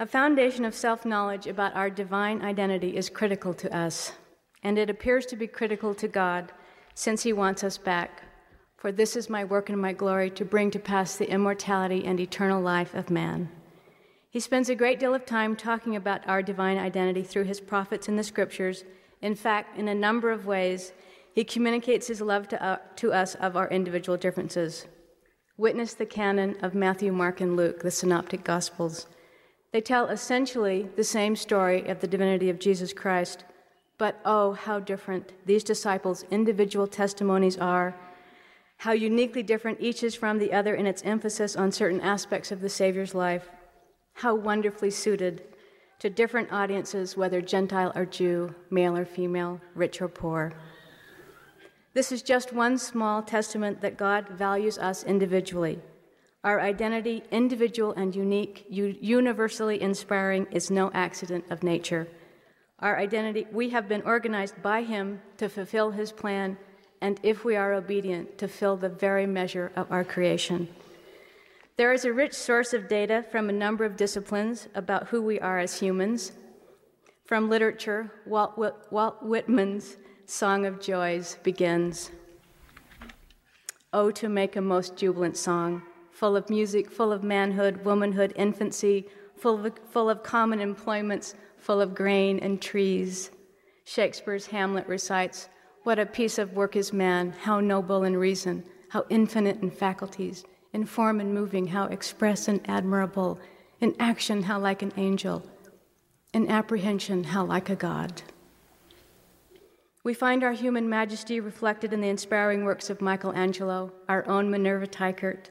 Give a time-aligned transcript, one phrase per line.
[0.00, 4.12] A foundation of self knowledge about our divine identity is critical to us,
[4.62, 6.52] and it appears to be critical to God
[6.94, 8.22] since He wants us back.
[8.78, 12.18] For this is my work and my glory to bring to pass the immortality and
[12.18, 13.50] eternal life of man.
[14.30, 18.08] He spends a great deal of time talking about our divine identity through his prophets
[18.08, 18.84] in the scriptures.
[19.20, 20.94] In fact, in a number of ways,
[21.34, 24.86] he communicates his love to, uh, to us of our individual differences.
[25.58, 29.06] Witness the canon of Matthew, Mark, and Luke, the synoptic gospels.
[29.72, 33.44] They tell essentially the same story of the divinity of Jesus Christ,
[33.98, 37.94] but oh, how different these disciples' individual testimonies are,
[38.78, 42.60] how uniquely different each is from the other in its emphasis on certain aspects of
[42.60, 43.48] the Savior's life,
[44.14, 45.44] how wonderfully suited
[46.00, 50.52] to different audiences, whether Gentile or Jew, male or female, rich or poor.
[51.92, 55.80] This is just one small testament that God values us individually
[56.42, 62.08] our identity, individual and unique, universally inspiring, is no accident of nature.
[62.78, 66.56] Our identity, we have been organized by Him to fulfill His plan,
[67.02, 70.68] and if we are obedient, to fill the very measure of our creation.
[71.76, 75.38] There is a rich source of data from a number of disciplines about who we
[75.40, 76.32] are as humans.
[77.26, 78.58] From literature, Walt,
[78.90, 82.10] Walt Whitman's Song of Joys begins
[83.92, 85.82] Oh, to make a most jubilant song
[86.20, 89.06] full of music, full of manhood, womanhood, infancy,
[89.38, 93.30] full of, full of common employments, full of grain and trees.
[93.84, 95.48] Shakespeare's Hamlet recites,
[95.84, 100.44] What a piece of work is man, how noble in reason, how infinite in faculties,
[100.74, 103.40] in form and moving, how express and admirable,
[103.80, 105.42] in action, how like an angel,
[106.34, 108.20] in apprehension, how like a god.
[110.04, 114.86] We find our human majesty reflected in the inspiring works of Michelangelo, our own Minerva
[114.86, 115.48] Teichert,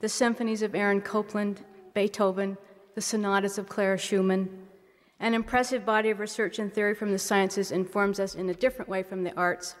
[0.00, 2.56] the symphonies of Aaron Copland, Beethoven,
[2.94, 4.48] the sonatas of Clara Schumann.
[5.18, 8.88] An impressive body of research and theory from the sciences informs us in a different
[8.88, 9.74] way from the arts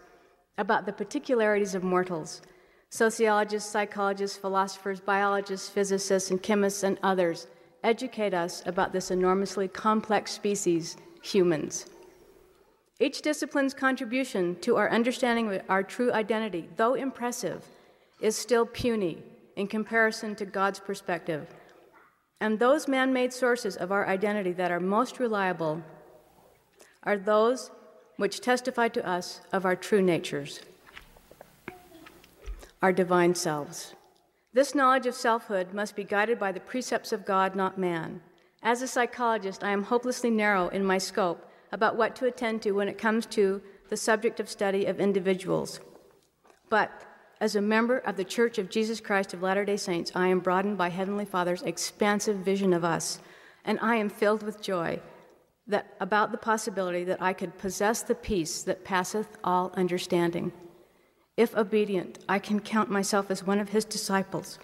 [0.56, 2.42] about the particularities of mortals.
[2.90, 7.46] Sociologists, psychologists, philosophers, biologists, physicists, and chemists, and others
[7.84, 11.86] educate us about this enormously complex species, humans.
[12.98, 17.64] Each discipline's contribution to our understanding of our true identity, though impressive,
[18.20, 19.22] is still puny
[19.58, 21.48] in comparison to God's perspective.
[22.40, 25.82] And those man made sources of our identity that are most reliable
[27.02, 27.72] are those
[28.16, 30.60] which testify to us of our true natures,
[32.80, 33.94] our divine selves.
[34.52, 38.20] This knowledge of selfhood must be guided by the precepts of God, not man.
[38.62, 42.72] As a psychologist, I am hopelessly narrow in my scope about what to attend to
[42.72, 45.80] when it comes to the subject of study of individuals.
[46.68, 47.07] But
[47.40, 50.40] as a member of the Church of Jesus Christ of Latter day Saints, I am
[50.40, 53.20] broadened by Heavenly Father's expansive vision of us,
[53.64, 55.00] and I am filled with joy
[55.68, 60.52] that, about the possibility that I could possess the peace that passeth all understanding.
[61.36, 64.58] If obedient, I can count myself as one of His disciples.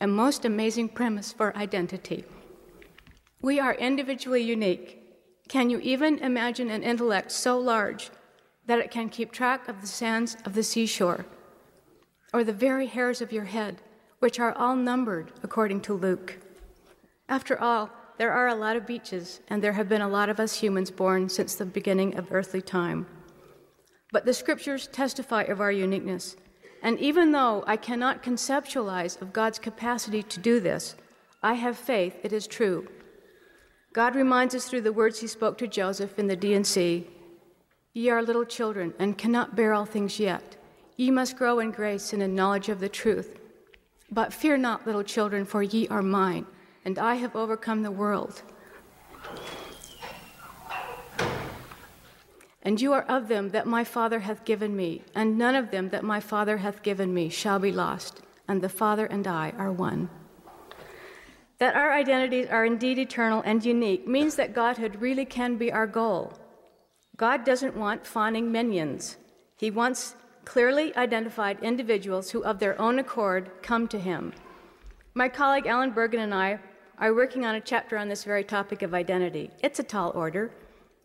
[0.00, 2.24] A most amazing premise for identity.
[3.42, 5.02] We are individually unique.
[5.48, 8.10] Can you even imagine an intellect so large
[8.66, 11.26] that it can keep track of the sands of the seashore?
[12.34, 13.80] Or the very hairs of your head,
[14.18, 16.36] which are all numbered according to Luke.
[17.28, 20.40] After all, there are a lot of beaches, and there have been a lot of
[20.40, 23.06] us humans born since the beginning of earthly time.
[24.10, 26.36] But the scriptures testify of our uniqueness.
[26.82, 30.96] And even though I cannot conceptualize of God's capacity to do this,
[31.40, 32.88] I have faith it is true.
[33.92, 37.06] God reminds us through the words he spoke to Joseph in the D&C
[37.92, 40.56] Ye are little children and cannot bear all things yet.
[40.96, 43.38] Ye must grow in grace and in knowledge of the truth.
[44.10, 46.46] But fear not, little children, for ye are mine,
[46.84, 48.42] and I have overcome the world.
[52.62, 55.90] And you are of them that my Father hath given me, and none of them
[55.90, 59.72] that my Father hath given me shall be lost, and the Father and I are
[59.72, 60.08] one.
[61.58, 65.86] That our identities are indeed eternal and unique means that Godhood really can be our
[65.86, 66.34] goal.
[67.16, 69.16] God doesn't want fawning minions.
[69.56, 74.32] He wants clearly identified individuals who, of their own accord, come to him.
[75.14, 76.58] My colleague Allen Bergin and I
[76.98, 79.50] are working on a chapter on this very topic of identity.
[79.62, 80.52] It's a tall order,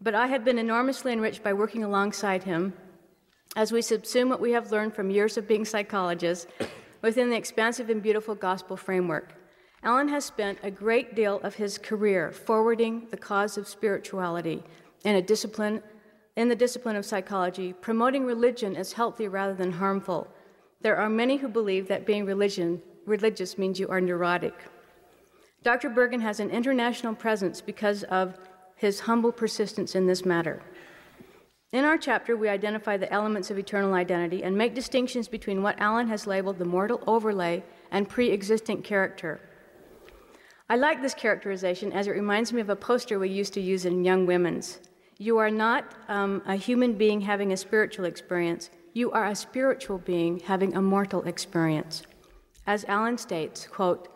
[0.02, 2.74] but I have been enormously enriched by working alongside him
[3.56, 6.48] as we subsume what we have learned from years of being psychologists
[7.02, 9.34] within the expansive and beautiful gospel framework.
[9.82, 14.64] Alan has spent a great deal of his career forwarding the cause of spirituality
[15.06, 15.82] in a discipline
[16.40, 20.26] in the discipline of psychology, promoting religion as healthy rather than harmful.
[20.80, 24.54] There are many who believe that being religion, religious means you are neurotic.
[25.64, 25.90] Dr.
[25.90, 28.38] Bergin has an international presence because of
[28.78, 30.64] his humble persistence in this matter.
[31.74, 35.78] In our chapter, we identify the elements of eternal identity and make distinctions between what
[35.82, 39.42] Allen has labeled the mortal overlay and pre existent character.
[40.70, 43.84] I like this characterization as it reminds me of a poster we used to use
[43.84, 44.80] in Young Women's.
[45.22, 49.98] You are not um, a human being having a spiritual experience, you are a spiritual
[49.98, 52.04] being having a mortal experience.
[52.66, 54.08] As Allen states, quote,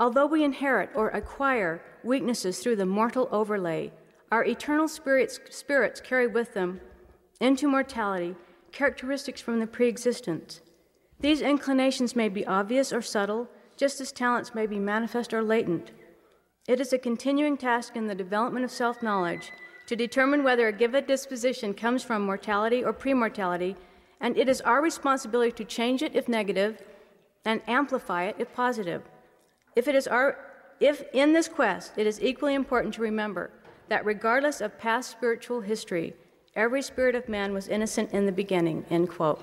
[0.00, 3.92] Although we inherit or acquire weaknesses through the mortal overlay,
[4.32, 6.80] our eternal spirits, spirits carry with them
[7.40, 8.34] into mortality
[8.72, 10.62] characteristics from the pre existence.
[11.20, 15.92] These inclinations may be obvious or subtle, just as talents may be manifest or latent.
[16.66, 19.52] It is a continuing task in the development of self knowledge
[19.90, 23.74] to determine whether a given disposition comes from mortality or premortality,
[24.20, 26.80] and it is our responsibility to change it if negative
[27.44, 29.02] and amplify it if positive.
[29.76, 30.38] If it is our
[30.80, 33.50] if in this quest it is equally important to remember
[33.88, 36.14] that regardless of past spiritual history,
[36.56, 39.40] Every spirit of man was innocent in the beginning, end quote.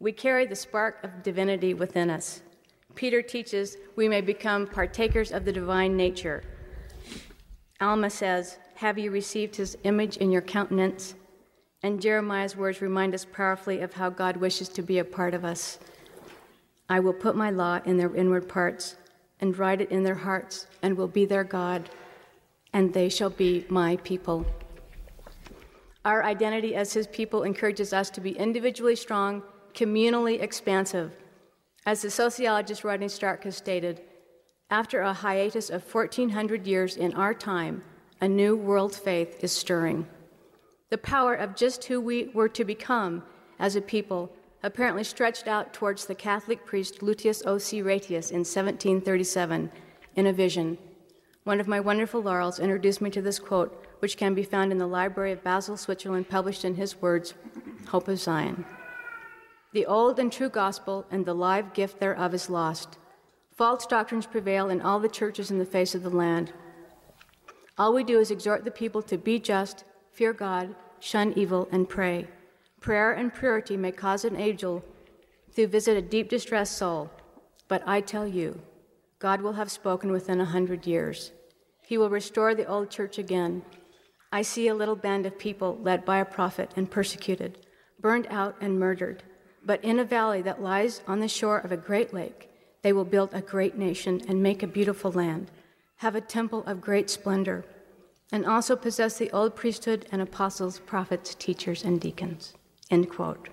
[0.00, 2.42] We carry the spark of divinity within us.
[2.94, 6.44] Peter teaches we may become partakers of the divine nature.
[7.78, 11.14] Alma says, Have you received his image in your countenance?
[11.84, 15.44] And Jeremiah's words remind us powerfully of how God wishes to be a part of
[15.44, 15.78] us.
[16.88, 18.96] I will put my law in their inward parts
[19.38, 21.90] and write it in their hearts, and will be their God,
[22.72, 24.44] and they shall be my people.
[26.04, 29.44] Our identity as His people encourages us to be individually strong,
[29.74, 31.12] communally expansive.
[31.86, 34.02] As the sociologist Rodney Stark has stated,
[34.70, 37.84] after a hiatus of 1400 years in our time,
[38.22, 40.06] a new world faith is stirring.
[40.90, 43.24] The power of just who we were to become
[43.58, 44.32] as a people
[44.62, 47.58] apparently stretched out towards the Catholic priest Lucius O.
[47.58, 47.82] C.
[47.82, 49.72] Ratius in 1737
[50.14, 50.78] in a vision.
[51.42, 54.78] One of my wonderful laurels introduced me to this quote which can be found in
[54.78, 57.34] the Library of Basel, Switzerland, published in his words,
[57.88, 58.64] Hope of Zion.
[59.72, 62.98] The old and true gospel and the live gift thereof is lost.
[63.50, 66.52] False doctrines prevail in all the churches in the face of the land.
[67.78, 71.88] All we do is exhort the people to be just, fear God, shun evil, and
[71.88, 72.28] pray.
[72.80, 74.84] Prayer and purity may cause an angel
[75.56, 77.10] to visit a deep distressed soul,
[77.68, 78.60] but I tell you,
[79.18, 81.32] God will have spoken within a hundred years.
[81.82, 83.62] He will restore the old church again
[84.34, 87.66] I see a little band of people led by a prophet and persecuted,
[88.00, 89.22] burned out and murdered.
[89.62, 92.48] But in a valley that lies on the shore of a great lake,
[92.80, 95.50] they will build a great nation and make a beautiful land,
[96.02, 97.64] have a temple of great splendor,
[98.32, 102.54] and also possess the old priesthood and apostles, prophets, teachers, and deacons.
[102.90, 103.48] End quote.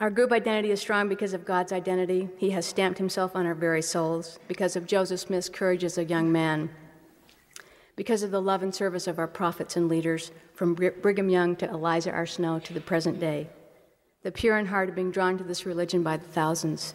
[0.00, 2.30] Our group identity is strong because of God's identity.
[2.38, 6.04] He has stamped himself on our very souls, because of Joseph Smith's courage as a
[6.04, 6.70] young man,
[7.96, 11.68] because of the love and service of our prophets and leaders, from Brigham Young to
[11.68, 12.24] Eliza R.
[12.24, 13.50] Snow to the present day.
[14.22, 16.94] The pure in heart are being drawn to this religion by the thousands.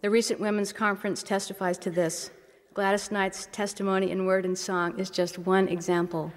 [0.00, 2.30] The recent women's conference testifies to this.
[2.74, 6.32] Gladys Knight's testimony in word and song is just one example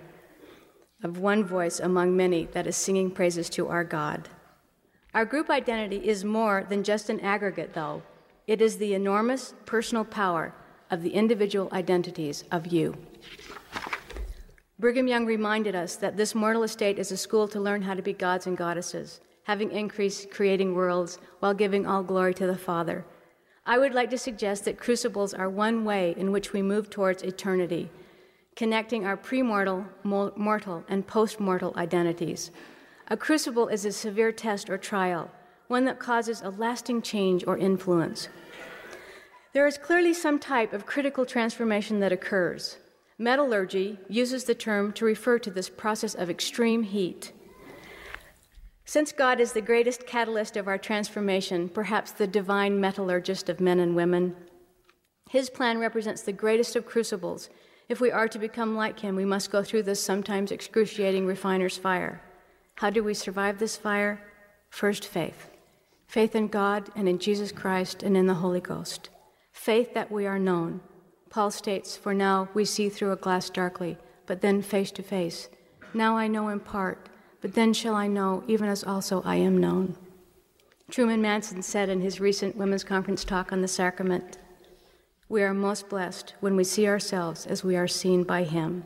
[1.03, 4.29] of one voice among many that is singing praises to our God.
[5.13, 8.03] Our group identity is more than just an aggregate, though.
[8.47, 10.53] It is the enormous personal power
[10.91, 12.95] of the individual identities of you.
[14.77, 18.01] Brigham Young reminded us that this mortal estate is a school to learn how to
[18.01, 23.05] be gods and goddesses, having increased creating worlds while giving all glory to the Father.
[23.65, 27.23] I would like to suggest that crucibles are one way in which we move towards
[27.23, 27.89] eternity,
[28.55, 32.51] connecting our premortal, mortal, and postmortal identities.
[33.07, 35.31] A crucible is a severe test or trial,
[35.67, 38.29] one that causes a lasting change or influence.
[39.53, 42.77] There is clearly some type of critical transformation that occurs.
[43.17, 47.31] Metallurgy uses the term to refer to this process of extreme heat.
[48.85, 53.79] Since God is the greatest catalyst of our transformation, perhaps the divine metallurgist of men
[53.79, 54.35] and women,
[55.29, 57.49] his plan represents the greatest of crucibles.
[57.89, 61.77] If we are to become like him, we must go through this sometimes excruciating refiner's
[61.77, 62.21] fire.
[62.75, 64.21] How do we survive this fire?
[64.69, 65.49] First, faith.
[66.07, 69.09] Faith in God and in Jesus Christ and in the Holy Ghost.
[69.51, 70.81] Faith that we are known.
[71.29, 75.49] Paul states, For now we see through a glass darkly, but then face to face.
[75.93, 77.09] Now I know in part,
[77.41, 79.95] but then shall I know, even as also I am known.
[80.89, 84.37] Truman Madsen said in his recent women's conference talk on the sacrament,
[85.27, 88.83] We are most blessed when we see ourselves as we are seen by Him.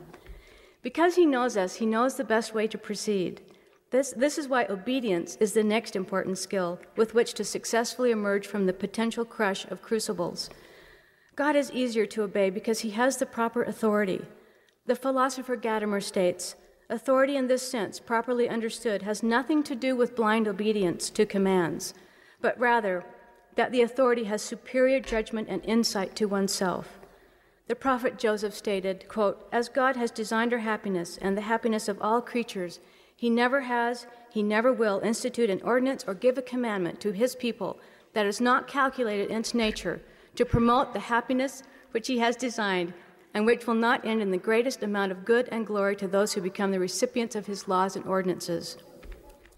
[0.82, 3.42] Because He knows us, He knows the best way to proceed.
[3.90, 8.46] This, this is why obedience is the next important skill with which to successfully emerge
[8.46, 10.48] from the potential crush of crucibles.
[11.36, 14.24] God is easier to obey because he has the proper authority.
[14.86, 16.54] The philosopher Gadamer states
[16.90, 21.94] authority in this sense, properly understood, has nothing to do with blind obedience to commands,
[22.40, 23.04] but rather
[23.54, 26.98] that the authority has superior judgment and insight to oneself.
[27.68, 32.00] The prophet Joseph stated, quote, As God has designed our happiness and the happiness of
[32.02, 32.80] all creatures,
[33.14, 37.36] he never has, he never will institute an ordinance or give a commandment to his
[37.36, 37.78] people
[38.12, 40.00] that is not calculated in its nature
[40.34, 42.92] to promote the happiness which he has designed
[43.34, 46.32] and which will not end in the greatest amount of good and glory to those
[46.32, 48.76] who become the recipients of his laws and ordinances.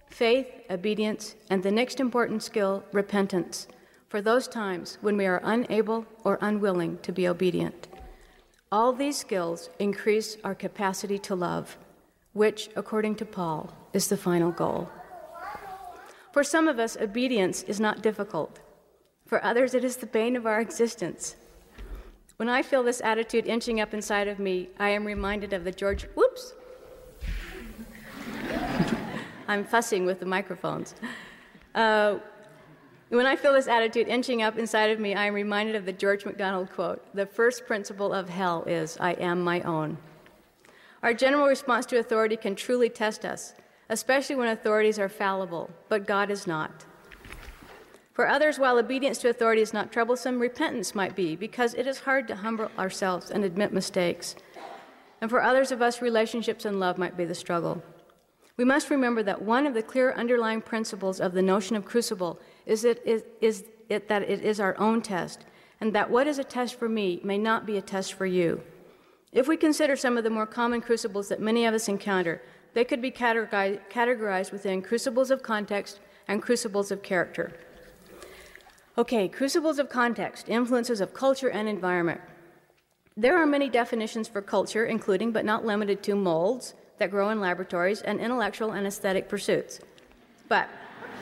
[0.09, 3.67] Faith, obedience, and the next important skill, repentance,
[4.09, 7.89] for those times when we are unable or unwilling to be obedient.
[8.71, 11.79] All these skills increase our capacity to love
[12.33, 14.91] which, according to Paul, is the final goal.
[16.33, 18.59] For some of us, obedience is not difficult.
[19.27, 21.37] For others, it is the bane of our existence.
[22.37, 25.73] When I feel this attitude inching up inside of me, I am reminded of the
[25.73, 26.05] George.
[26.15, 26.55] Whoops!
[29.49, 30.95] I'm fussing with the microphones.
[31.75, 32.19] Uh,
[33.11, 35.93] when I feel this attitude inching up inside of me, I am reminded of the
[35.93, 39.99] George MacDonald quote The first principle of hell is, I am my own.
[41.03, 43.55] Our general response to authority can truly test us,
[43.91, 46.87] especially when authorities are fallible, but God is not.
[48.13, 52.01] For others, while obedience to authority is not troublesome, repentance might be, because it is
[52.01, 54.37] hard to humble ourselves and admit mistakes.
[55.21, 57.83] And for others of us, relationships and love might be the struggle.
[58.59, 62.39] We must remember that one of the clear underlying principles of the notion of crucible
[62.67, 65.47] is, it, is, is it that it is our own test,
[65.81, 68.63] and that what is a test for me may not be a test for you.
[69.33, 72.43] If we consider some of the more common crucibles that many of us encounter,
[72.75, 77.55] they could be categorized within crucibles of context and crucibles of character.
[78.99, 82.21] Okay, crucibles of context, influences of culture and environment.
[83.17, 87.41] There are many definitions for culture, including but not limited to molds that grow in
[87.41, 89.81] laboratories and intellectual and aesthetic pursuits.
[90.47, 90.69] But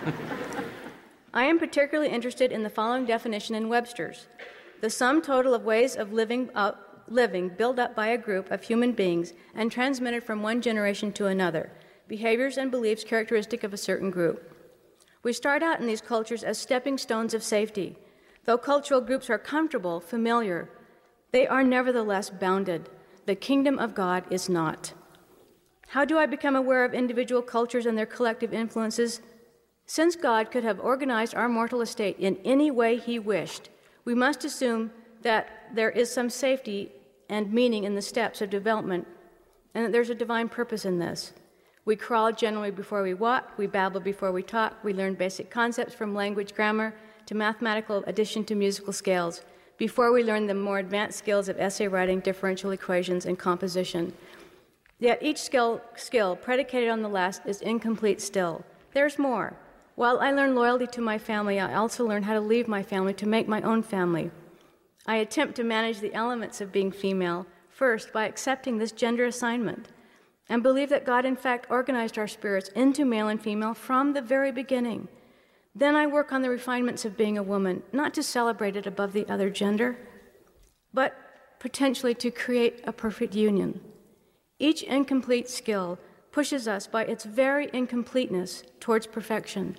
[1.34, 4.26] I am particularly interested in the following definition in Webster's
[4.80, 6.50] the sum total of ways of living
[7.06, 11.26] living built up by a group of human beings and transmitted from one generation to
[11.26, 11.70] another,
[12.08, 14.60] behaviors and beliefs characteristic of a certain group.
[15.22, 17.96] We start out in these cultures as stepping stones of safety.
[18.44, 20.70] Though cultural groups are comfortable, familiar,
[21.30, 22.88] they are nevertheless bounded.
[23.26, 24.94] The kingdom of God is not.
[25.88, 29.20] How do I become aware of individual cultures and their collective influences?
[29.86, 33.68] Since God could have organized our mortal estate in any way he wished,
[34.04, 36.92] we must assume that there is some safety
[37.28, 39.06] and meaning in the steps of development,
[39.74, 41.32] and that there's a divine purpose in this.
[41.90, 45.92] We crawl generally before we walk, we babble before we talk, we learn basic concepts
[45.92, 46.94] from language grammar
[47.26, 49.42] to mathematical addition to musical scales
[49.76, 54.12] before we learn the more advanced skills of essay writing, differential equations, and composition.
[55.00, 58.64] Yet each skill, skill predicated on the last is incomplete still.
[58.92, 59.56] There's more.
[59.97, 63.14] While I learn loyalty to my family, I also learn how to leave my family
[63.14, 64.30] to make my own family.
[65.09, 69.88] I attempt to manage the elements of being female first by accepting this gender assignment
[70.50, 74.21] and believe that God, in fact, organized our spirits into male and female from the
[74.21, 75.09] very beginning.
[75.75, 79.14] Then I work on the refinements of being a woman, not to celebrate it above
[79.14, 79.97] the other gender,
[80.92, 81.16] but
[81.59, 83.80] potentially to create a perfect union.
[84.59, 85.99] Each incomplete skill
[86.33, 89.78] pushes us by its very incompleteness towards perfection.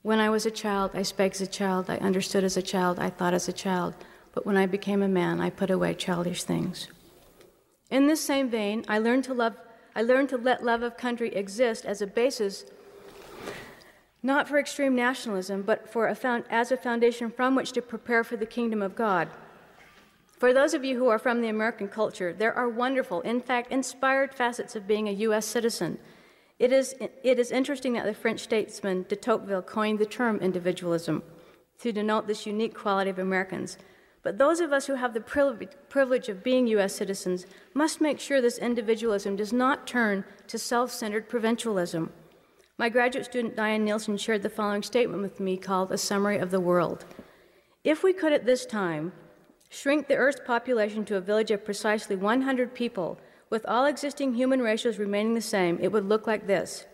[0.00, 2.98] When I was a child, I spake as a child, I understood as a child,
[2.98, 3.94] I thought as a child
[4.38, 6.86] but when I became a man, I put away childish things.
[7.90, 9.56] In this same vein, I learned to love
[9.94, 12.64] I learned to let love of country exist as a basis
[14.22, 18.24] not for extreme nationalism, but for a found, as a foundation from which to prepare
[18.24, 19.28] for the kingdom of God.
[20.38, 23.72] For those of you who are from the American culture, there are wonderful, in fact,
[23.72, 25.46] inspired facets of being a U.S.
[25.46, 25.98] citizen.
[26.58, 31.22] It is, it is interesting that the French statesman de Tocqueville coined the term individualism
[31.80, 33.78] to denote this unique quality of Americans.
[34.22, 35.20] But those of us who have the
[35.88, 36.94] privilege of being U.S.
[36.94, 42.12] citizens must make sure this individualism does not turn to self centered provincialism.
[42.76, 46.50] My graduate student Diane Nielsen shared the following statement with me called A Summary of
[46.50, 47.04] the World.
[47.84, 49.12] If we could at this time
[49.70, 53.18] shrink the Earth's population to a village of precisely 100 people,
[53.50, 56.86] with all existing human ratios remaining the same, it would look like this.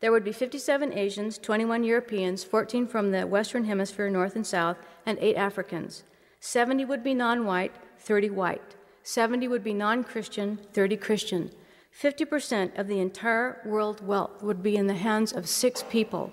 [0.00, 4.78] There would be 57 Asians, 21 Europeans, 14 from the Western Hemisphere, North and South,
[5.04, 6.04] and 8 Africans.
[6.40, 8.76] 70 would be non white, 30 white.
[9.02, 11.50] 70 would be non Christian, 30 Christian.
[11.98, 16.32] 50% of the entire world wealth would be in the hands of six people.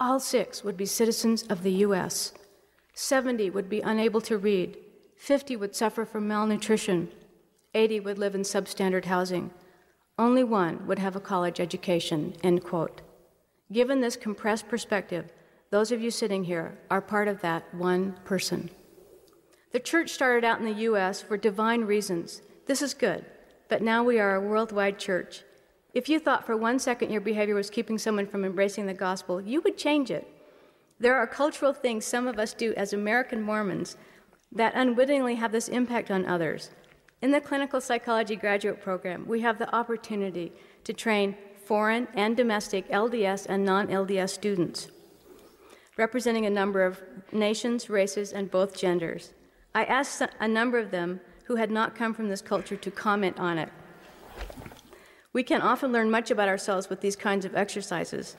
[0.00, 2.32] All six would be citizens of the US.
[2.94, 4.78] 70 would be unable to read.
[5.16, 7.10] 50 would suffer from malnutrition.
[7.72, 9.50] 80 would live in substandard housing.
[10.18, 13.00] Only one would have a college education, end quote.
[13.72, 15.32] Given this compressed perspective,
[15.70, 18.70] those of you sitting here are part of that one person.
[19.72, 21.20] The church started out in the U.S.
[21.20, 22.42] for divine reasons.
[22.66, 23.24] This is good,
[23.68, 25.42] but now we are a worldwide church.
[25.94, 29.40] If you thought for one second your behavior was keeping someone from embracing the gospel,
[29.40, 30.28] you would change it.
[31.00, 33.96] There are cultural things some of us do as American Mormons
[34.52, 36.70] that unwittingly have this impact on others.
[37.24, 40.52] In the clinical psychology graduate program, we have the opportunity
[40.84, 44.88] to train foreign and domestic LDS and non LDS students,
[45.96, 47.00] representing a number of
[47.32, 49.32] nations, races, and both genders.
[49.74, 53.38] I asked a number of them who had not come from this culture to comment
[53.38, 53.70] on it.
[55.32, 58.36] We can often learn much about ourselves with these kinds of exercises.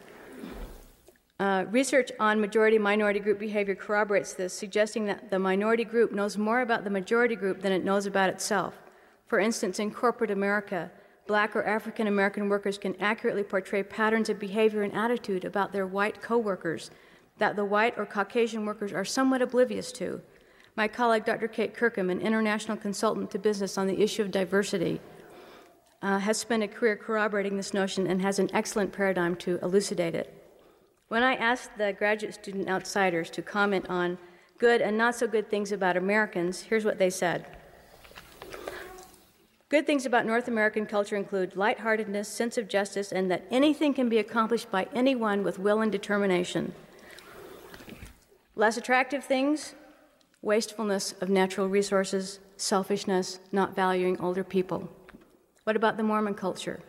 [1.38, 6.38] Uh, research on majority minority group behavior corroborates this, suggesting that the minority group knows
[6.38, 8.76] more about the majority group than it knows about itself.
[9.28, 10.90] For instance, in corporate America,
[11.28, 15.86] black or African American workers can accurately portray patterns of behavior and attitude about their
[15.86, 16.90] white coworkers
[17.38, 20.22] that the white or Caucasian workers are somewhat oblivious to.
[20.78, 21.50] My colleague, Dr.
[21.50, 25.02] Kate Kirkham, an international consultant to business on the issue of diversity,
[26.02, 30.16] uh, has spent a career corroborating this notion and has an excellent paradigm to elucidate
[30.16, 30.45] it.
[31.08, 34.18] When I asked the graduate student outsiders to comment on
[34.58, 37.46] good and not so good things about Americans, here's what they said.
[39.70, 44.10] Good things about North American culture include lightheartedness, sense of justice, and that anything can
[44.10, 46.74] be accomplished by anyone with will and determination.
[48.56, 49.76] Less attractive things
[50.42, 54.88] wastefulness of natural resources, selfishness, not valuing older people.
[55.64, 56.82] What about the Mormon culture?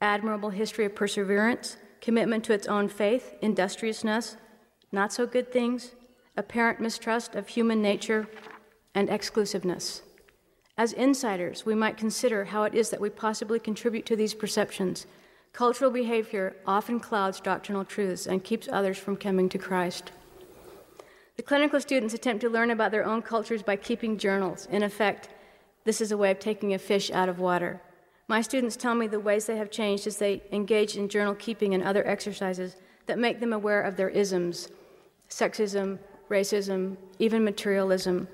[0.00, 4.36] Admirable history of perseverance, commitment to its own faith, industriousness,
[4.92, 5.92] not so good things,
[6.36, 8.28] apparent mistrust of human nature,
[8.94, 10.02] and exclusiveness.
[10.76, 15.06] As insiders, we might consider how it is that we possibly contribute to these perceptions.
[15.52, 20.12] Cultural behavior often clouds doctrinal truths and keeps others from coming to Christ.
[21.36, 24.66] The clinical students attempt to learn about their own cultures by keeping journals.
[24.70, 25.28] In effect,
[25.84, 27.80] this is a way of taking a fish out of water.
[28.28, 31.72] My students tell me the ways they have changed as they engage in journal keeping
[31.72, 34.68] and other exercises that make them aware of their isms
[35.30, 35.98] sexism,
[36.30, 38.28] racism, even materialism.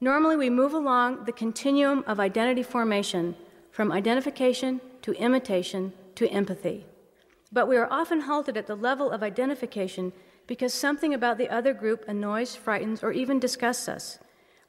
[0.00, 3.34] Normally, we move along the continuum of identity formation
[3.72, 6.86] from identification to imitation to empathy.
[7.50, 10.12] But we are often halted at the level of identification
[10.46, 14.18] because something about the other group annoys, frightens, or even disgusts us.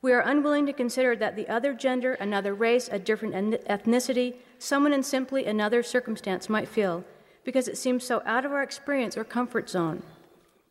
[0.05, 3.33] We are unwilling to consider that the other gender, another race, a different
[3.65, 7.03] ethnicity, someone in simply another circumstance might feel,
[7.43, 10.03] because it seems so out of our experience or comfort zone.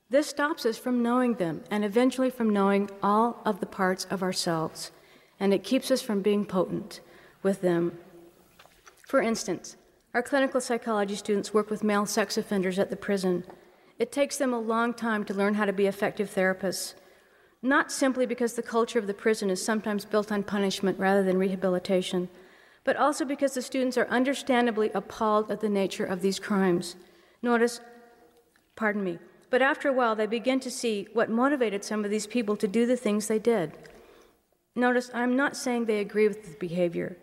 [0.09, 4.23] This stops us from knowing them and eventually from knowing all of the parts of
[4.23, 4.93] ourselves,
[5.41, 7.01] and it keeps us from being potent
[7.43, 7.99] with them.
[9.09, 9.77] For instance,
[10.15, 13.43] our clinical psychology students work with male sex offenders at the prison.
[13.99, 16.95] It takes them a long time to learn how to be effective therapists
[17.65, 21.39] not simply because the culture of the prison is sometimes built on punishment rather than
[21.39, 22.29] rehabilitation,
[22.85, 26.95] but also because the students are understandably appalled at the nature of these crimes.
[27.41, 27.81] Notice,
[28.77, 32.27] pardon me, but after a while they begin to see what motivated some of these
[32.27, 33.73] people to do the things they did.
[34.77, 37.17] Notice, I'm not saying they agree with the behavior.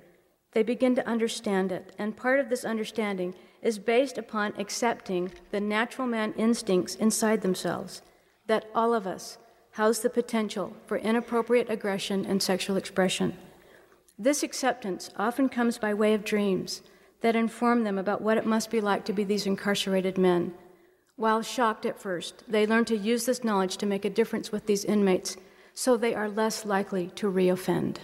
[0.54, 5.62] They begin to understand it, and part of this understanding is based upon accepting the
[5.62, 8.02] natural man instincts inside themselves,
[8.48, 9.38] that all of us,
[9.72, 13.38] house the potential for inappropriate aggression and sexual expression.
[14.20, 16.82] This acceptance often comes by way of dreams
[17.22, 20.54] that inform them about what it must be like to be these incarcerated men.
[21.16, 24.66] While shocked at first, they learn to use this knowledge to make a difference with
[24.66, 25.38] these inmates
[25.74, 27.98] so they are less likely to reoffend.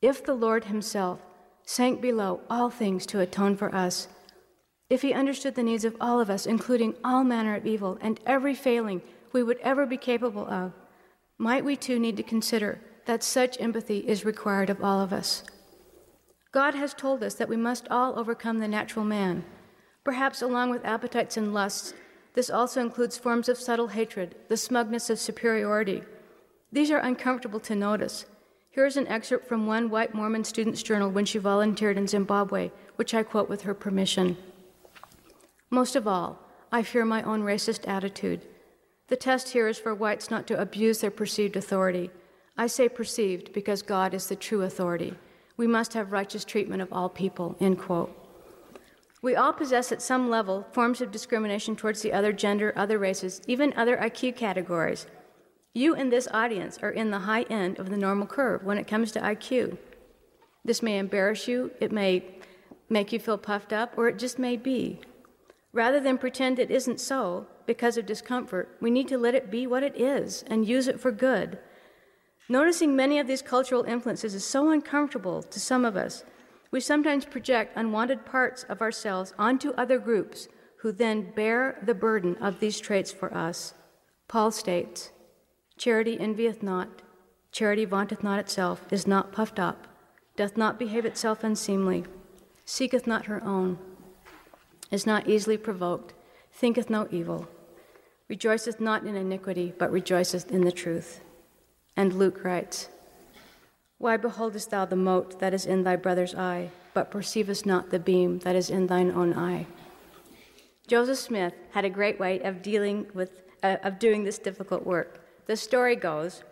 [0.00, 1.20] If the Lord Himself
[1.64, 4.08] sank below all things to atone for us,
[4.88, 8.20] if He understood the needs of all of us, including all manner of evil and
[8.26, 9.02] every failing
[9.32, 10.72] we would ever be capable of,
[11.38, 15.42] might we too need to consider that such empathy is required of all of us.
[16.52, 19.44] God has told us that we must all overcome the natural man.
[20.04, 21.94] Perhaps along with appetites and lusts,
[22.34, 26.02] this also includes forms of subtle hatred, the smugness of superiority.
[26.72, 28.26] These are uncomfortable to notice.
[28.70, 32.70] Here is an excerpt from one white Mormon student's journal when she volunteered in Zimbabwe,
[32.96, 34.36] which I quote with her permission.
[35.70, 36.38] Most of all,
[36.70, 38.42] I fear my own racist attitude.
[39.10, 42.10] The test here is for whites not to abuse their perceived authority.
[42.56, 45.16] I say perceived because God is the true authority.
[45.56, 48.16] We must have righteous treatment of all people, end quote.
[49.20, 53.42] We all possess at some level forms of discrimination towards the other gender, other races,
[53.48, 55.08] even other IQ categories.
[55.74, 58.86] You in this audience are in the high end of the normal curve when it
[58.86, 59.76] comes to IQ.
[60.64, 62.24] This may embarrass you, it may
[62.88, 65.00] make you feel puffed up, or it just may be.
[65.72, 69.66] Rather than pretend it isn't so because of discomfort, we need to let it be
[69.66, 71.58] what it is and use it for good.
[72.48, 76.24] Noticing many of these cultural influences is so uncomfortable to some of us
[76.70, 82.36] we sometimes project unwanted parts of ourselves onto other groups who then bear the burden
[82.36, 83.74] of these traits for us.
[84.28, 85.10] Paul states
[85.76, 87.02] Charity envieth not,
[87.52, 89.88] charity vaunteth not itself, is not puffed up,
[90.36, 92.04] doth not behave itself unseemly,
[92.64, 93.78] seeketh not her own,
[94.90, 96.14] is not easily provoked,
[96.52, 97.48] thinketh no evil,
[98.28, 101.20] rejoiceth not in iniquity, but rejoiceth in the truth.
[101.96, 102.88] And Luke writes,
[104.00, 107.98] why beholdest thou the mote that is in thy brother's eye, but perceivest not the
[107.98, 109.66] beam that is in thine own eye?
[110.86, 115.20] Joseph Smith had a great way of dealing with, uh, of doing this difficult work.
[115.44, 116.44] The story goes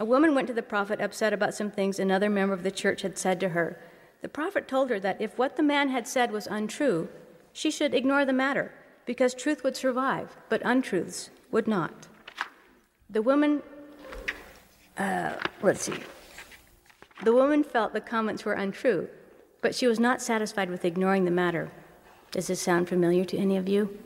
[0.00, 3.02] a woman went to the prophet upset about some things another member of the church
[3.02, 3.78] had said to her.
[4.22, 7.08] The prophet told her that if what the man had said was untrue,
[7.56, 8.70] she should ignore the matter,
[9.06, 12.06] because truth would survive, but untruths would not.
[13.08, 13.62] The woman,
[14.98, 16.00] uh, let's see,
[17.24, 19.08] the woman felt the comments were untrue,
[19.62, 21.70] but she was not satisfied with ignoring the matter.
[22.30, 23.98] Does this sound familiar to any of you?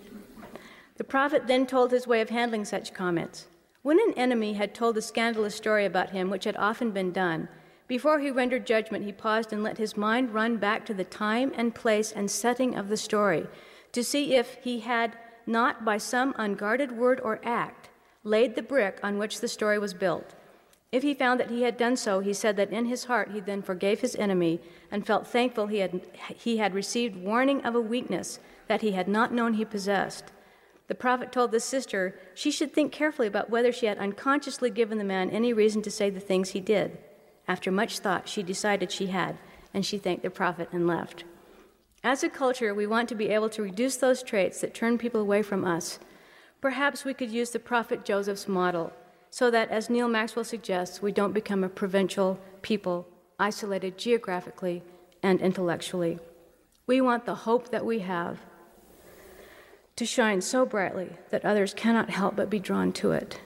[0.99, 3.49] The prophet then told his way of handling such comments.
[3.83, 7.49] When an enemy had told a scandalous story about him, which had often been done,
[7.91, 11.53] before he rendered judgment, he paused and let his mind run back to the time
[11.57, 13.49] and place and setting of the story
[13.91, 17.89] to see if he had not, by some unguarded word or act,
[18.23, 20.37] laid the brick on which the story was built.
[20.93, 23.41] If he found that he had done so, he said that in his heart he
[23.41, 24.61] then forgave his enemy
[24.93, 26.01] and felt thankful he had,
[26.37, 30.27] he had received warning of a weakness that he had not known he possessed.
[30.87, 34.99] The prophet told the sister she should think carefully about whether she had unconsciously given
[34.99, 36.97] the man any reason to say the things he did.
[37.51, 39.37] After much thought, she decided she had,
[39.75, 41.25] and she thanked the prophet and left.
[42.05, 45.21] As a culture, we want to be able to reduce those traits that turn people
[45.21, 45.99] away from us.
[46.61, 48.93] Perhaps we could use the prophet Joseph's model
[49.31, 53.09] so that, as Neal Maxwell suggests, we don't become a provincial people,
[53.41, 54.85] isolated geographically
[55.21, 56.21] and intellectually.
[56.87, 58.39] We want the hope that we have
[59.97, 63.41] to shine so brightly that others cannot help but be drawn to it.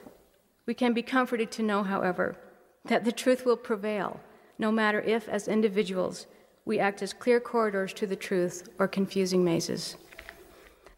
[0.67, 2.37] We can be comforted to know, however,
[2.85, 4.19] that the truth will prevail,
[4.57, 6.27] no matter if, as individuals,
[6.65, 9.95] we act as clear corridors to the truth or confusing mazes.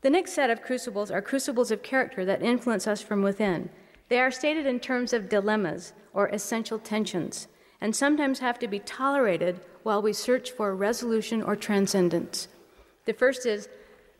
[0.01, 3.69] The next set of crucibles are crucibles of character that influence us from within
[4.09, 7.47] they are stated in terms of dilemmas or essential tensions,
[7.81, 12.47] and sometimes have to be tolerated while we search for resolution or transcendence.
[13.05, 13.69] The first is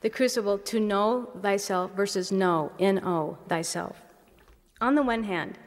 [0.02, 4.02] the crucible to know thyself versus know, N O, thyself.
[4.80, 5.58] On the one hand,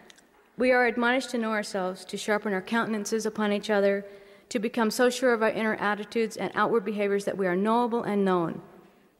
[0.60, 4.04] we are admonished to know ourselves, to sharpen our countenances upon each other,
[4.50, 8.02] to become so sure of our inner attitudes and outward behaviors that we are knowable
[8.02, 8.60] and known.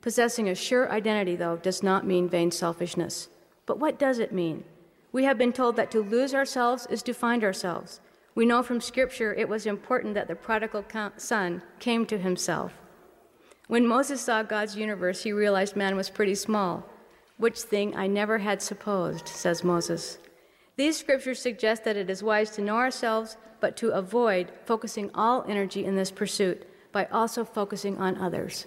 [0.03, 3.31] Possessing a sure identity, though, does not mean vain selfishness.
[3.65, 4.65] But what does it mean?
[5.13, 8.01] We have been told that to lose ourselves is to find ourselves.
[8.35, 10.85] We know from Scripture it was important that the prodigal
[11.17, 12.75] son came to himself.
[13.67, 16.87] When Moses saw God's universe, he realized man was pretty small,
[17.39, 20.19] which thing I never had supposed, says Moses.
[20.81, 25.45] These scriptures suggest that it is wise to know ourselves, but to avoid focusing all
[25.47, 28.65] energy in this pursuit by also focusing on others.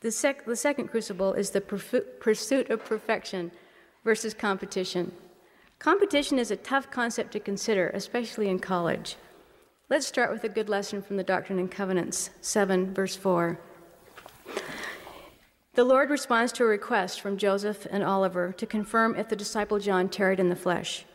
[0.00, 3.50] The, sec- the second crucible is the pursuit of perfection
[4.04, 5.10] versus competition.
[5.78, 9.16] Competition is a tough concept to consider, especially in college.
[9.88, 13.58] Let's start with a good lesson from the Doctrine and Covenants, 7, verse 4.
[15.72, 19.78] The Lord responds to a request from Joseph and Oliver to confirm if the disciple
[19.78, 21.06] John tarried in the flesh.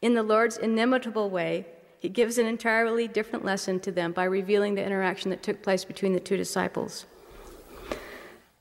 [0.00, 1.66] In the Lord's inimitable way,
[1.98, 5.84] he gives an entirely different lesson to them by revealing the interaction that took place
[5.84, 7.06] between the two disciples.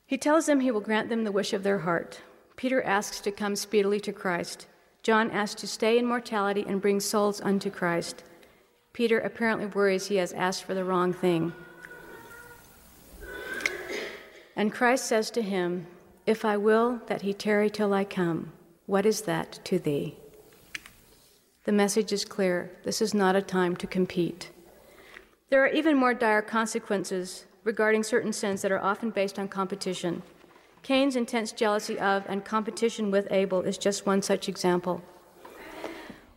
[0.08, 2.21] He tells them he will grant them the wish of their heart.
[2.56, 4.65] Peter asks to come speedily to Christ.
[5.04, 8.23] John asks to stay in mortality and bring souls unto Christ.
[8.93, 11.54] Peter apparently worries he has asked for the wrong thing.
[14.56, 15.86] And Christ says to him,
[16.26, 18.54] If I will that he tarry till I come,
[18.88, 20.17] what is that to thee?
[21.67, 22.71] The message is clear.
[22.86, 24.51] This is not a time to compete.
[25.49, 30.23] There are even more dire consequences regarding certain sins that are often based on competition.
[30.82, 35.01] Cain's intense jealousy of and competition with Abel is just one such example.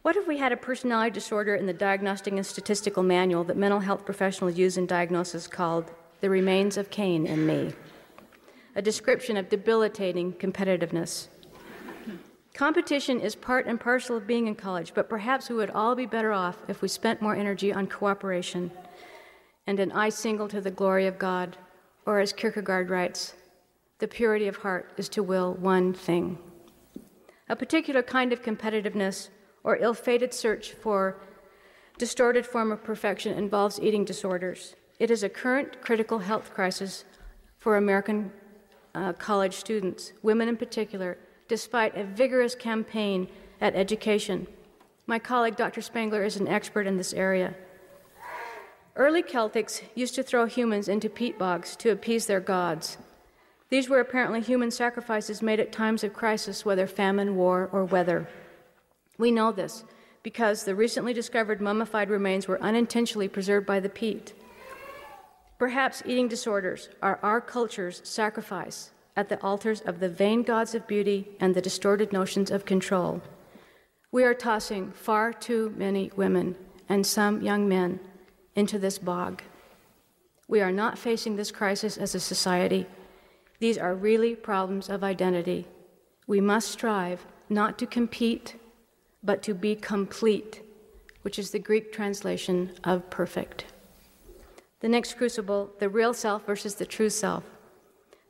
[0.02, 3.78] What if we had a personality disorder in the Diagnostic and Statistical Manual that mental
[3.78, 7.72] health professionals use in diagnosis called The Remains of Cain in Me?
[8.74, 11.28] A description of debilitating competitiveness.
[12.54, 16.06] Competition is part and parcel of being in college, but perhaps we would all be
[16.06, 18.70] better off if we spent more energy on cooperation
[19.66, 21.56] and an eye single to the glory of God,
[22.06, 23.34] or as Kierkegaard writes,
[23.98, 26.38] the purity of heart is to will one thing.
[27.48, 29.28] A particular kind of competitiveness
[29.62, 31.20] or ill fated search for
[31.98, 34.74] distorted form of perfection involves eating disorders.
[34.98, 37.04] It is a current critical health crisis
[37.58, 38.32] for American
[38.94, 41.18] uh, college students, women in particular,
[41.50, 43.26] despite a vigorous campaign
[43.60, 44.46] at education.
[45.06, 45.82] My colleague, Dr.
[45.82, 47.54] Spangler, is an expert in this area.
[48.94, 52.98] Early Celtics used to throw humans into peat bogs to appease their gods.
[53.68, 58.28] These were apparently human sacrifices made at times of crisis, whether famine, war, or weather.
[59.18, 59.82] We know this
[60.22, 64.34] because the recently discovered mummified remains were unintentionally preserved by the peat.
[65.58, 70.86] Perhaps eating disorders are our culture's sacrifice at the altars of the vain gods of
[70.86, 73.20] beauty and the distorted notions of control.
[74.10, 76.56] We are tossing far too many women
[76.88, 78.00] and some young men
[78.56, 79.42] into this bog.
[80.48, 82.86] We are not facing this crisis as a society.
[83.58, 85.66] These are really problems of identity.
[86.26, 88.56] We must strive not to compete
[89.22, 90.62] but to be complete,
[91.20, 93.66] which is the Greek translation of perfect.
[94.80, 97.44] The next crucible, the real self versus the true self.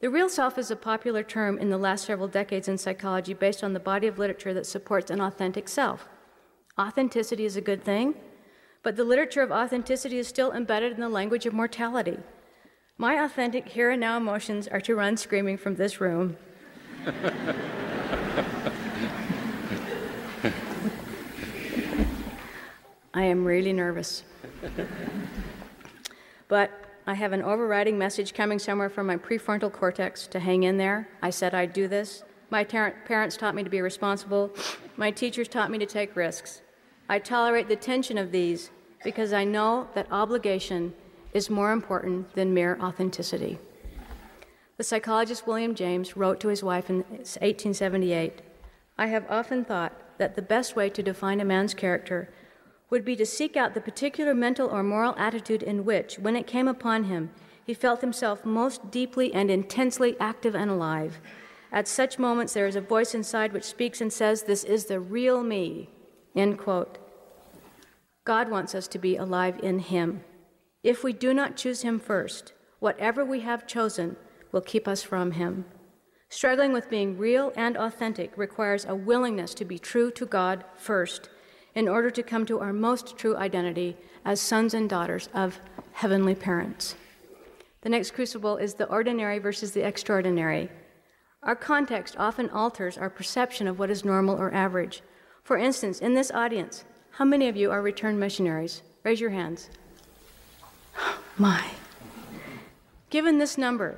[0.01, 3.63] The real self is a popular term in the last several decades in psychology based
[3.63, 6.09] on the body of literature that supports an authentic self.
[6.79, 8.15] Authenticity is a good thing,
[8.83, 12.17] but the literature of authenticity is still embedded in the language of mortality.
[12.97, 16.39] My authentic here and now emotions are to run screaming from this room.
[23.13, 24.23] I am really nervous.
[26.49, 30.77] but I have an overriding message coming somewhere from my prefrontal cortex to hang in
[30.77, 31.09] there.
[31.23, 32.23] I said I'd do this.
[32.51, 34.51] My parents taught me to be responsible.
[34.97, 36.63] My teachers taught me to take risks.
[37.09, 38.71] I tolerate the tension of these
[39.03, 40.95] because I know that obligation
[41.33, 43.59] is more important than mere authenticity.
[44.77, 48.41] The psychologist William James wrote to his wife in 1878
[48.99, 52.29] I have often thought that the best way to define a man's character
[52.91, 56.47] would be to seek out the particular mental or moral attitude in which, when it
[56.47, 57.31] came upon him,
[57.65, 61.21] he felt himself most deeply and intensely active and alive.
[61.73, 64.99] At such moments, there is a voice inside which speaks and says, This is the
[64.99, 65.89] real me.
[66.35, 66.99] End quote.
[68.25, 70.25] God wants us to be alive in Him.
[70.83, 74.17] If we do not choose Him first, whatever we have chosen
[74.51, 75.65] will keep us from Him.
[76.29, 81.29] Struggling with being real and authentic requires a willingness to be true to God first
[81.75, 85.61] in order to come to our most true identity as sons and daughters of
[85.93, 86.95] heavenly parents.
[87.83, 90.69] The next crucible is the ordinary versus the extraordinary.
[91.43, 95.03] Our context often alters our perception of what is normal or average.
[95.43, 98.83] For instance, in this audience, how many of you are returned missionaries?
[99.03, 99.71] Raise your hands.
[101.39, 101.65] My.
[103.09, 103.97] Given this number,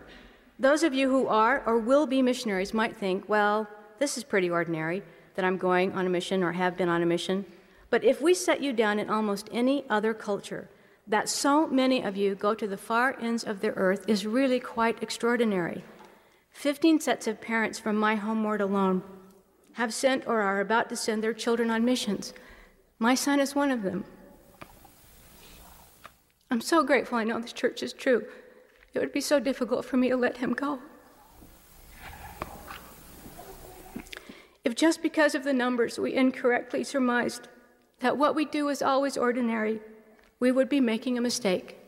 [0.59, 4.49] those of you who are or will be missionaries might think, well, this is pretty
[4.49, 5.03] ordinary
[5.35, 7.45] that I'm going on a mission or have been on a mission.
[7.93, 10.71] But if we set you down in almost any other culture,
[11.07, 14.61] that so many of you go to the far ends of the earth is really
[14.61, 15.85] quite extraordinary.
[16.51, 19.03] Fifteen sets of parents from my home ward alone
[19.75, 22.33] have sent or are about to send their children on missions.
[22.99, 24.07] My son is one of them.
[26.51, 28.25] I'm so grateful I know this church is true.
[28.95, 30.79] It would be so difficult for me to let him go.
[34.65, 37.49] If just because of the numbers we incorrectly surmised
[38.03, 39.81] that what we do is always ordinary,
[40.41, 41.79] we would be making a mistake.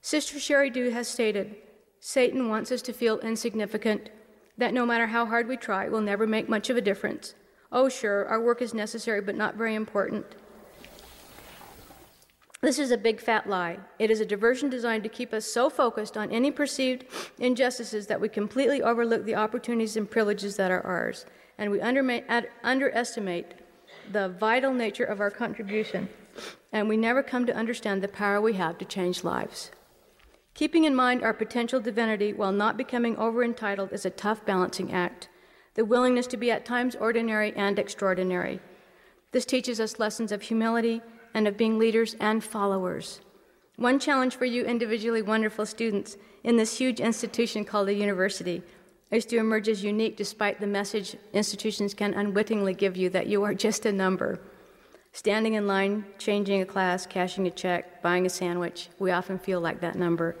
[0.00, 1.56] Sister Sheri Dew has stated
[2.00, 4.10] Satan wants us to feel insignificant,
[4.56, 7.34] that no matter how hard we try, we'll never make much of a difference.
[7.72, 10.26] Oh, sure, our work is necessary, but not very important.
[12.60, 13.78] This is a big fat lie.
[13.98, 17.04] It is a diversion designed to keep us so focused on any perceived
[17.38, 21.24] injustices that we completely overlook the opportunities and privileges that are ours,
[21.56, 23.54] and we underestimate
[24.12, 26.08] the vital nature of our contribution,
[26.72, 29.70] and we never come to understand the power we have to change lives.
[30.54, 34.92] Keeping in mind our potential divinity while not becoming over entitled is a tough balancing
[34.92, 35.28] act,
[35.74, 38.60] the willingness to be at times ordinary and extraordinary.
[39.32, 41.00] This teaches us lessons of humility
[41.34, 43.20] and of being leaders and followers.
[43.76, 48.62] One challenge for you individually wonderful students in this huge institution called a university
[49.10, 53.42] is to emerge as unique despite the message institutions can unwittingly give you that you
[53.42, 54.40] are just a number.
[55.12, 59.60] Standing in line, changing a class, cashing a check, buying a sandwich, we often feel
[59.60, 60.36] like that number.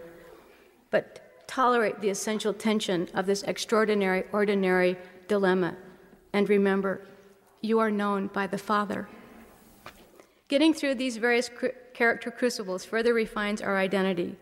[0.90, 5.74] But tolerate the essential tension of this extraordinary, ordinary dilemma.
[6.32, 7.06] And remember,
[7.62, 9.08] you are known by the Father.
[10.48, 14.36] Getting through these various cr- character crucibles further refines our identity.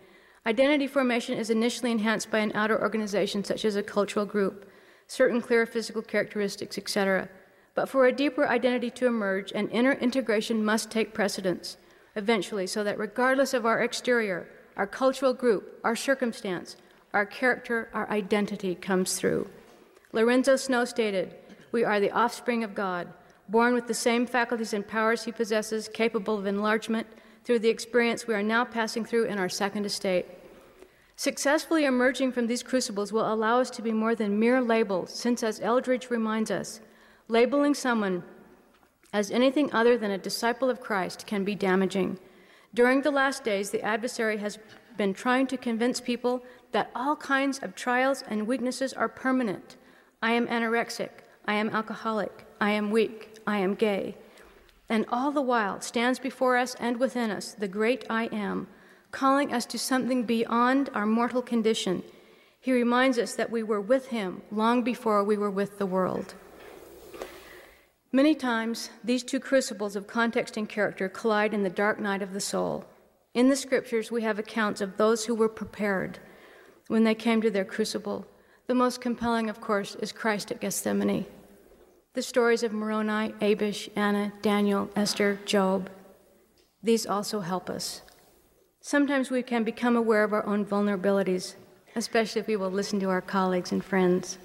[0.46, 4.70] Identity formation is initially enhanced by an outer organization, such as a cultural group,
[5.08, 7.28] certain clear physical characteristics, etc.
[7.74, 11.76] But for a deeper identity to emerge, an inner integration must take precedence
[12.14, 16.76] eventually, so that regardless of our exterior, our cultural group, our circumstance,
[17.12, 19.50] our character, our identity comes through.
[20.12, 21.34] Lorenzo Snow stated,
[21.72, 23.08] We are the offspring of God,
[23.48, 27.08] born with the same faculties and powers he possesses, capable of enlargement
[27.44, 30.26] through the experience we are now passing through in our second estate.
[31.16, 35.42] Successfully emerging from these crucibles will allow us to be more than mere labels, since,
[35.42, 36.80] as Eldridge reminds us,
[37.28, 38.22] Labeling someone
[39.12, 42.18] as anything other than a disciple of Christ can be damaging.
[42.72, 44.58] During the last days, the adversary has
[44.96, 49.76] been trying to convince people that all kinds of trials and weaknesses are permanent.
[50.22, 51.10] I am anorexic.
[51.46, 52.46] I am alcoholic.
[52.60, 53.38] I am weak.
[53.46, 54.16] I am gay.
[54.88, 58.68] And all the while stands before us and within us the great I am,
[59.10, 62.02] calling us to something beyond our mortal condition.
[62.60, 66.34] He reminds us that we were with him long before we were with the world.
[68.12, 72.32] Many times, these two crucibles of context and character collide in the dark night of
[72.32, 72.84] the soul.
[73.34, 76.18] In the scriptures, we have accounts of those who were prepared
[76.88, 78.26] when they came to their crucible.
[78.66, 81.26] The most compelling, of course, is Christ at Gethsemane.
[82.14, 85.90] The stories of Moroni, Abish, Anna, Daniel, Esther, Job,
[86.82, 88.00] these also help us.
[88.88, 91.56] Sometimes we can become aware of our own vulnerabilities,
[91.96, 94.38] especially if we will listen to our colleagues and friends.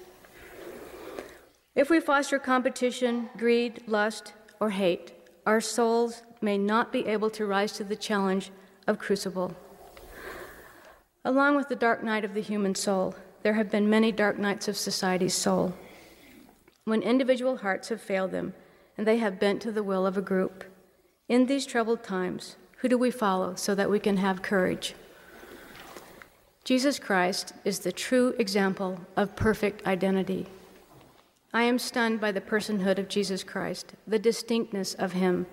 [1.76, 5.12] If we foster competition, greed, lust, or hate,
[5.46, 8.50] our souls may not be able to rise to the challenge
[8.88, 9.54] of crucible.
[11.24, 14.66] Along with the dark night of the human soul, there have been many dark nights
[14.66, 15.72] of society's soul.
[16.84, 18.54] When individual hearts have failed them
[18.98, 20.64] and they have bent to the will of a group.
[21.28, 24.96] In these troubled times, who do we follow so that we can have courage?
[26.64, 30.48] Jesus Christ is the true example of perfect identity.
[31.52, 35.46] I am stunned by the personhood of Jesus Christ, the distinctness of him.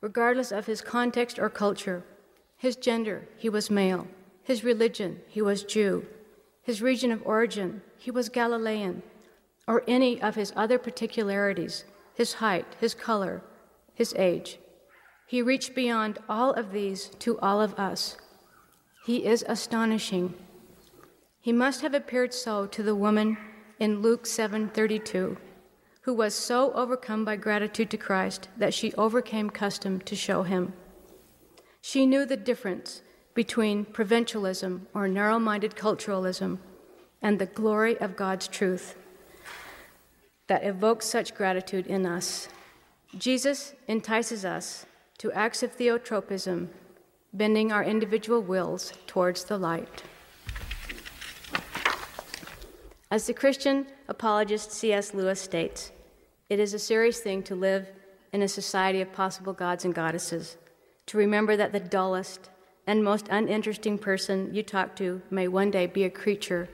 [0.00, 2.04] Regardless of his context or culture,
[2.56, 4.06] his gender, he was male.
[4.44, 6.06] His religion, he was Jew.
[6.62, 9.02] His region of origin, he was Galilean.
[9.66, 11.82] Or any of his other particularities,
[12.14, 13.42] his height, his color,
[13.92, 14.60] his age.
[15.30, 18.16] He reached beyond all of these to all of us.
[19.04, 20.34] He is astonishing.
[21.40, 23.38] He must have appeared so to the woman
[23.78, 25.36] in Luke 7:32,
[26.00, 30.72] who was so overcome by gratitude to Christ that she overcame custom to show him.
[31.80, 33.00] She knew the difference
[33.32, 36.58] between provincialism or narrow-minded culturalism
[37.22, 38.96] and the glory of God's truth
[40.48, 42.48] that evokes such gratitude in us.
[43.16, 44.86] Jesus entices us
[45.20, 46.66] to acts of theotropism,
[47.34, 50.02] bending our individual wills towards the light.
[53.10, 55.12] As the Christian apologist C.S.
[55.12, 55.92] Lewis states,
[56.48, 57.86] it is a serious thing to live
[58.32, 60.56] in a society of possible gods and goddesses,
[61.04, 62.48] to remember that the dullest
[62.86, 66.66] and most uninteresting person you talk to may one day be a creature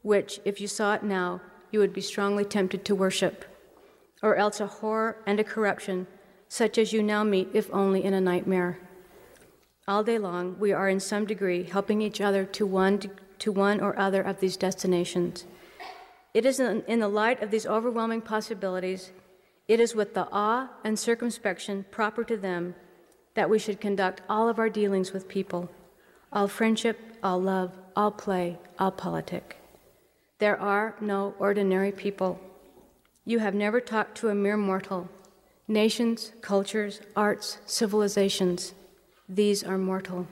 [0.00, 3.44] which, if you saw it now, you would be strongly tempted to worship,
[4.22, 6.06] or else a horror and a corruption
[6.52, 8.78] such as you now meet, if only in a nightmare.
[9.88, 13.00] All day long, we are in some degree helping each other to one,
[13.38, 15.46] to one or other of these destinations.
[16.34, 19.12] It is in the light of these overwhelming possibilities,
[19.66, 22.74] it is with the awe and circumspection proper to them
[23.32, 25.70] that we should conduct all of our dealings with people,
[26.34, 29.56] all friendship, all love, all play, all politic.
[30.38, 32.38] There are no ordinary people.
[33.24, 35.08] You have never talked to a mere mortal.
[35.72, 38.74] Nations, cultures, arts, civilizations,
[39.28, 40.26] these are mortal.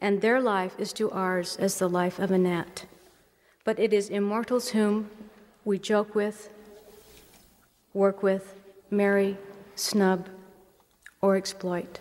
[0.00, 2.86] And their life is to ours as the life of a gnat
[3.64, 5.10] but it is immortals whom
[5.64, 6.50] we joke with,
[7.94, 8.54] work with,
[8.90, 9.36] marry,
[9.74, 10.28] snub,
[11.22, 11.98] or exploit.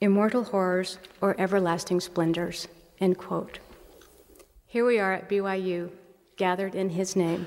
[0.00, 2.66] Immortal horrors or everlasting splendors.
[3.00, 3.60] End quote.
[4.66, 5.90] Here we are at BYU,
[6.36, 7.46] gathered in His name.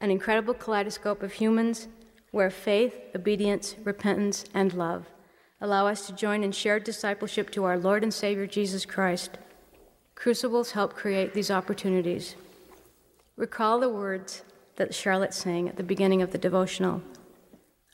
[0.00, 1.88] An incredible kaleidoscope of humans
[2.30, 5.06] where faith, obedience, repentance, and love
[5.60, 9.38] allow us to join in shared discipleship to our Lord and Savior Jesus Christ
[10.20, 12.34] Crucibles help create these opportunities.
[13.36, 14.42] Recall the words
[14.76, 17.00] that Charlotte sang at the beginning of the devotional.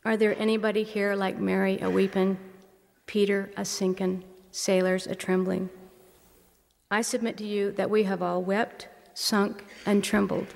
[0.05, 2.37] Are there anybody here like Mary a weeping,
[3.07, 5.71] Peter a sinking, sailors a trembling?
[6.91, 10.49] I submit to you that we have all wept, sunk, and trembled,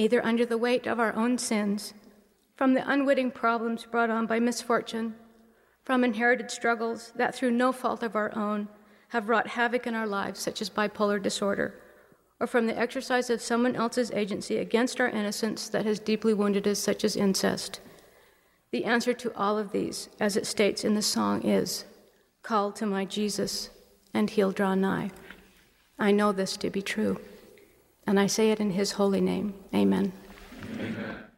[0.00, 1.92] either under the weight of our own sins,
[2.56, 5.14] from the unwitting problems brought on by misfortune,
[5.84, 8.66] from inherited struggles that through no fault of our own
[9.08, 11.74] have wrought havoc in our lives, such as bipolar disorder,
[12.38, 16.66] or from the exercise of someone else's agency against our innocence that has deeply wounded
[16.66, 17.80] us, such as incest.
[18.70, 21.84] The answer to all of these, as it states in the song, is
[22.42, 23.68] Call to my Jesus,
[24.14, 25.10] and he'll draw nigh.
[25.98, 27.20] I know this to be true,
[28.10, 29.54] and I say it in his holy name.
[29.72, 30.12] Amen.
[30.74, 31.29] Amen.